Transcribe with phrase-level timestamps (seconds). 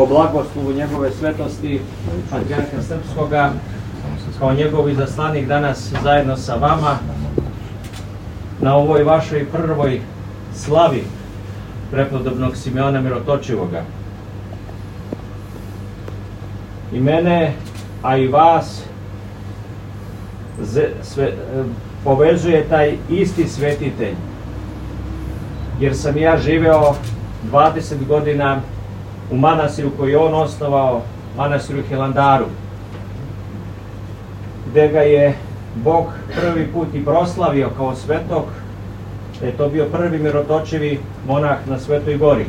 [0.00, 1.80] po blagoslovu njegove svetosti
[2.30, 3.52] Patriarha Srpskoga,
[4.38, 6.98] kao njegov izaslanik danas zajedno sa vama
[8.60, 10.00] na ovoj vašoj prvoj
[10.54, 11.04] slavi
[11.90, 13.82] prepodobnog Simeona Mirotočivoga.
[16.92, 17.52] I mene,
[18.02, 18.82] a i vas,
[21.02, 21.32] sve,
[22.04, 24.14] povezuje taj isti svetitelj.
[25.80, 26.94] Jer sam ja živeo
[27.52, 28.60] 20 godina
[29.30, 31.02] u manasiru koji je on osnovao,
[31.36, 32.44] manasiru Hilandaru,
[34.70, 35.34] gde ga je
[35.74, 36.06] Bog
[36.40, 38.44] prvi put i proslavio kao svetog,
[39.40, 42.46] da je to bio prvi mirotočivi monah na Svetoj gori.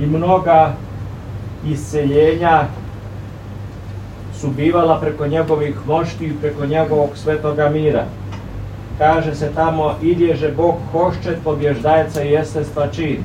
[0.00, 0.72] I mnoga
[1.66, 2.64] isceljenja
[4.40, 8.04] su bivala preko njegovih mošti i preko njegovog svetoga mira.
[8.98, 13.18] Kaže se tamo, idježe Bog hošće, pobježdajeca i jestenstva čin.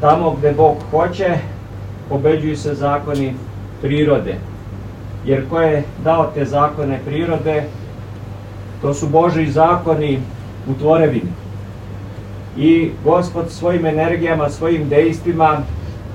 [0.00, 1.38] Tamo gde Bog hoće,
[2.08, 3.34] pobeđuju se zakoni
[3.82, 4.34] prirode.
[5.24, 7.64] Jer ko je dao te zakone prirode,
[8.82, 10.18] to su Boži zakoni
[10.68, 11.32] u tvorevini.
[12.56, 15.58] I Gospod svojim energijama, svojim dejstvima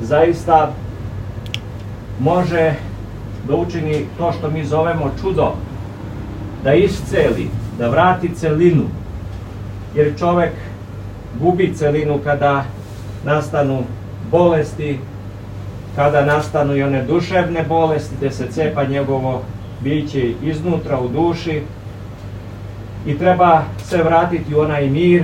[0.01, 0.71] zaista
[2.19, 2.73] može
[3.47, 5.53] da učini to što mi zovemo čudo,
[6.63, 8.83] da isceli, da vrati celinu,
[9.95, 10.51] jer čovek
[11.39, 12.63] gubi celinu kada
[13.23, 13.83] nastanu
[14.31, 14.99] bolesti,
[15.95, 19.41] kada nastanu i one duševne bolesti, gde se cepa njegovo
[19.81, 21.61] biće iznutra u duši
[23.05, 25.23] i treba se vratiti u onaj mir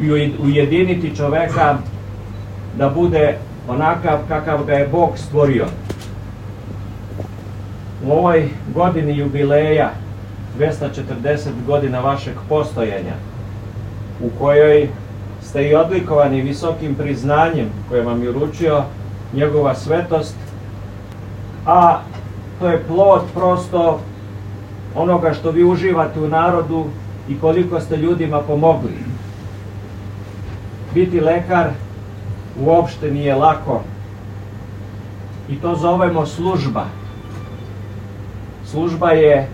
[0.00, 1.78] i ujediniti čoveka
[2.78, 3.36] da bude
[3.68, 5.66] onakav kakav ga je Bog stvorio.
[8.06, 9.90] U ovoj godini jubileja
[10.58, 13.14] 240 godina vašeg postojanja
[14.20, 14.88] u kojoj
[15.54, 18.82] ste i odlikovani visokim priznanjem koje vam je uručio
[19.32, 20.34] njegova svetost,
[21.66, 22.00] a
[22.58, 24.00] to je plod prosto
[24.94, 26.84] onoga što vi uživate u narodu
[27.28, 28.98] i koliko ste ljudima pomogli.
[30.94, 31.70] Biti lekar
[32.60, 33.82] uopšte nije lako
[35.48, 36.84] i to zovemo služba.
[38.64, 39.48] Služba je,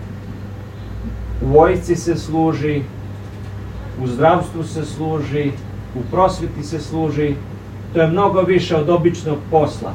[1.41, 2.81] u vojci se služi,
[4.03, 5.51] u zdravstvu se služi,
[5.95, 7.35] u prosveti se služi,
[7.93, 9.93] to je mnogo više od običnog posla.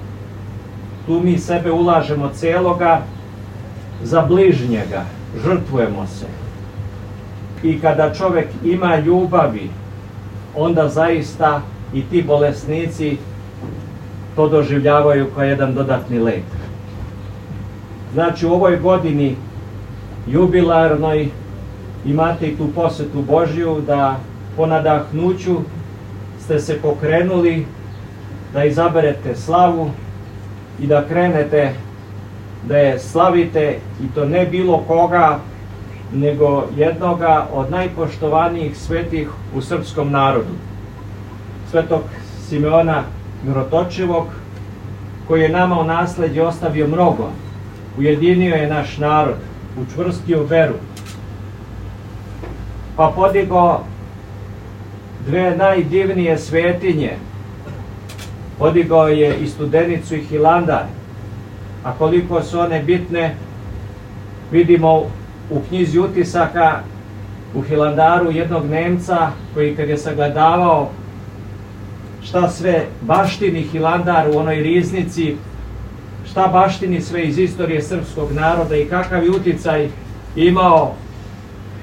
[1.06, 3.00] Tu mi sebe ulažemo celoga
[4.02, 5.04] za bližnjega,
[5.44, 6.26] žrtvujemo se.
[7.62, 9.70] I kada čovek ima ljubavi,
[10.56, 11.62] onda zaista
[11.94, 13.16] i ti bolesnici
[14.36, 16.44] to doživljavaju kao jedan dodatni lek.
[18.12, 19.36] Znači u ovoj godini
[20.26, 21.28] jubilarnoj
[22.06, 24.16] imate i tu posetu Božju da
[24.56, 25.56] po nadahnuću
[26.46, 27.66] ste se pokrenuli
[28.52, 29.90] da izaberete slavu
[30.80, 31.72] i da krenete
[32.68, 35.38] da je slavite i to ne bilo koga
[36.12, 40.54] nego jednoga od najpoštovanijih svetih u srpskom narodu.
[41.70, 42.02] Svetog
[42.48, 43.02] Simeona
[43.46, 44.26] Mirotočivog
[45.28, 47.30] koji je nama u nasledđe ostavio mnogo
[47.98, 49.36] ujedinio je naš narod,
[49.82, 50.74] učvrstio veru,
[52.96, 53.80] pa podigo
[55.26, 57.12] dve najdivnije svetinje.
[58.58, 60.84] Podigao je i studenicu i Hilandar,
[61.84, 63.34] a koliko su one bitne,
[64.52, 64.98] vidimo
[65.50, 66.80] u knjizi utisaka
[67.54, 70.90] u Hilandaru jednog Nemca koji kad je sagledavao
[72.22, 75.36] šta sve baštini Hilandar u onoj riznici
[76.30, 79.88] šta baštini sve iz istorije srpskog naroda i kakav je uticaj
[80.36, 80.94] imao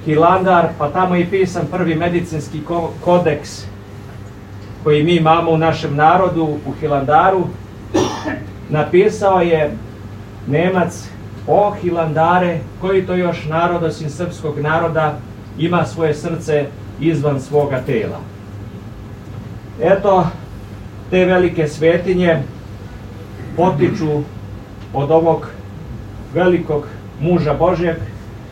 [0.05, 2.61] Hilandar, pa tamo je pisan prvi medicinski
[3.03, 3.65] kodeks
[4.83, 7.43] koji mi imamo u našem narodu, u Hilandaru,
[8.69, 9.71] napisao je
[10.47, 11.07] Nemac
[11.47, 15.17] o Hilandare, koji to još narod osim srpskog naroda
[15.57, 16.65] ima svoje srce
[16.99, 18.19] izvan svoga tela.
[19.81, 20.27] Eto,
[21.09, 22.43] te velike svetinje
[23.57, 24.21] potiču
[24.93, 25.47] od ovog
[26.33, 26.87] velikog
[27.19, 27.95] muža Božjeg,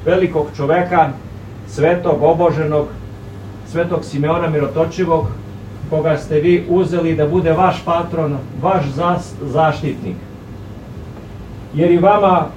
[0.05, 1.09] velikog čoveka,
[1.71, 2.87] svetog, oboženog,
[3.67, 5.27] svetog Simeona Mirotočivog,
[5.89, 8.83] koga ste vi uzeli da bude vaš patron, vaš
[9.41, 10.15] zaštitnik.
[11.73, 12.47] Jer i vama,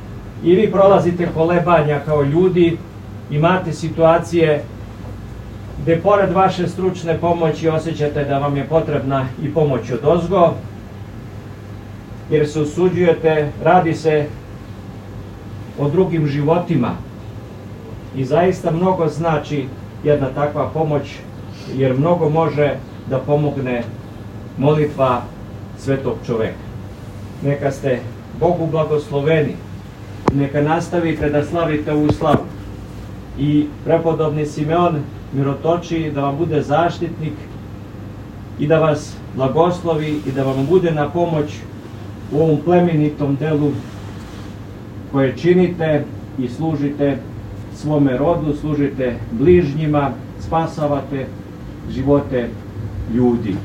[0.45, 2.79] i vi prolazite kolebanja kao ljudi,
[3.31, 4.65] imate situacije
[5.83, 10.55] gde pored vaše stručne pomoći osjećate da vam je potrebna i pomoć od ozgo,
[12.31, 14.27] jer se usuđujete, radi se
[15.79, 16.95] o drugim životima
[18.17, 19.67] i zaista mnogo znači
[20.05, 21.03] jedna takva pomoć,
[21.77, 22.75] jer mnogo može
[23.11, 23.83] da pomogne
[24.59, 25.23] molitva
[25.79, 26.65] svetog čoveka.
[27.43, 27.99] Neka ste
[28.41, 29.55] Bogu blagosloveni,
[30.35, 32.45] neka nastavite da slavite ovu slavu.
[33.39, 34.97] I prepodobni Simeon
[35.33, 37.33] mirotoči da vam bude zaštitnik
[38.59, 41.47] i da vas blagoslovi i da vam bude na pomoć
[42.33, 43.71] u ovom plemenitom delu
[45.13, 46.05] koje činite
[46.39, 47.19] i služite
[47.75, 50.11] svome rodu, služite bližnjima,
[50.41, 51.27] spasavate
[51.91, 52.49] živote
[53.15, 53.57] ljudi.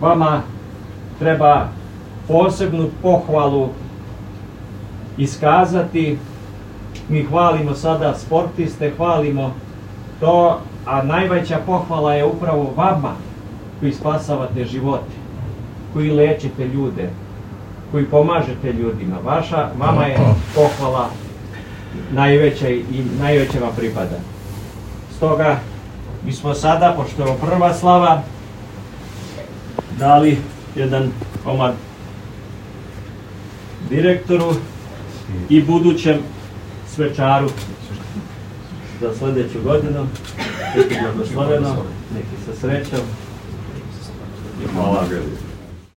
[0.00, 0.42] Vama
[1.18, 1.68] treba
[2.28, 3.68] posebnu pohvalu
[5.18, 6.18] iskazati.
[7.08, 9.54] Mi hvalimo sada sportiste, hvalimo
[10.20, 13.12] to, a najveća pohvala je upravo vama
[13.80, 15.16] koji spasavate živote,
[15.92, 17.10] koji lečite ljude,
[17.90, 19.16] koji pomažete ljudima.
[19.24, 20.18] Vaša, vama je
[20.54, 21.08] pohvala
[22.12, 24.18] najveća i najveća vam pripada.
[25.16, 25.60] Stoga,
[26.24, 28.22] mi smo sada, pošto je prva slava,
[29.98, 30.38] dali
[30.76, 31.10] jedan
[31.44, 31.74] komad
[33.90, 34.54] direktoru
[35.48, 36.18] i budućem
[36.94, 37.48] svečaru
[39.00, 40.06] za sledeću godinu.
[40.76, 41.76] Neki blagosloveno,
[42.14, 43.00] neki sa srećom
[44.64, 45.04] i hvala.